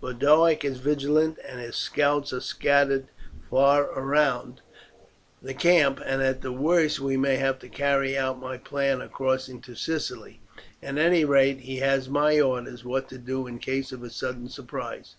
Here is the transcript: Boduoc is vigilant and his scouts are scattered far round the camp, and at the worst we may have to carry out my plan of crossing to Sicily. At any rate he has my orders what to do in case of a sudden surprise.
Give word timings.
Boduoc 0.00 0.64
is 0.64 0.78
vigilant 0.78 1.40
and 1.44 1.58
his 1.58 1.74
scouts 1.74 2.32
are 2.32 2.38
scattered 2.38 3.08
far 3.50 3.86
round 4.00 4.60
the 5.42 5.52
camp, 5.52 5.98
and 6.06 6.22
at 6.22 6.42
the 6.42 6.52
worst 6.52 7.00
we 7.00 7.16
may 7.16 7.34
have 7.38 7.58
to 7.58 7.68
carry 7.68 8.16
out 8.16 8.38
my 8.38 8.56
plan 8.56 9.00
of 9.00 9.10
crossing 9.10 9.60
to 9.62 9.74
Sicily. 9.74 10.40
At 10.80 10.96
any 10.96 11.24
rate 11.24 11.62
he 11.62 11.78
has 11.78 12.08
my 12.08 12.38
orders 12.38 12.84
what 12.84 13.08
to 13.08 13.18
do 13.18 13.48
in 13.48 13.58
case 13.58 13.90
of 13.90 14.04
a 14.04 14.10
sudden 14.10 14.48
surprise. 14.48 15.16